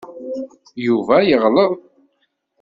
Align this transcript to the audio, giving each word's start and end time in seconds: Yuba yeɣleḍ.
Yuba 0.85 1.15
yeɣleḍ. 1.29 1.71